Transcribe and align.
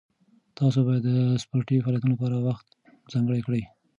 تاسو 0.57 0.79
باید 0.87 1.03
د 1.05 1.09
سپورټي 1.43 1.77
فعالیتونو 1.83 2.13
لپاره 2.15 2.35
وخت 2.47 2.67
ځانګړی 3.11 3.41
کړئ. 3.47 3.63